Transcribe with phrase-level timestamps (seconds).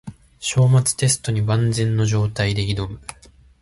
[0.39, 2.99] 章末テストに万全の状態で挑む